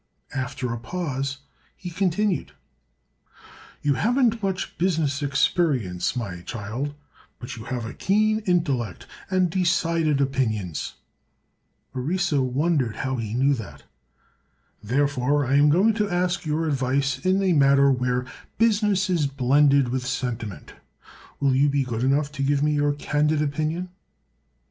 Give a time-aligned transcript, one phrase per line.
[0.33, 1.37] After a pause
[1.75, 2.53] he continued:
[3.83, 6.95] "You haven't much business experience, my child,
[7.37, 10.95] but you have a keen intellect and decided opinions."
[11.95, 13.83] Orissa wondered how he knew that.
[14.81, 18.25] "Therefore I am going to ask your advice in a matter where
[18.57, 20.73] business is blended with sentiment.
[21.39, 23.89] Will you be good enough to give me your candid opinion?"